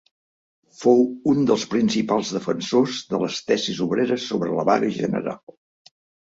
Fou 0.77 1.03
un 1.33 1.43
dels 1.51 1.65
principals 1.73 2.31
defensors 2.37 2.97
de 3.13 3.19
les 3.25 3.37
tesis 3.51 3.83
obreres 3.87 4.27
sobre 4.33 4.57
la 4.57 4.67
vaga 4.71 4.91
general. 4.97 5.39